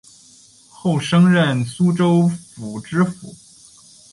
[0.67, 3.35] 后升任苏州府知府